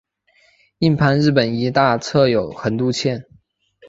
[0.79, 3.27] 印幡日本医大侧有横渡线。